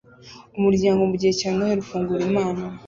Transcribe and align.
Umuryango 0.57 1.01
mugihe 1.09 1.33
cya 1.39 1.49
Noheri 1.55 1.79
ufungura 1.83 2.21
impano 2.29 2.61